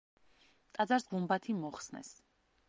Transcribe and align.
ტაძარს 0.77 1.05
გუმბათი 1.11 1.55
მოხსნეს. 1.61 2.11